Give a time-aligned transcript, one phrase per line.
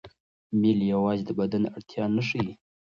[0.59, 2.51] میل یوازې د بدن اړتیا نه ښيي.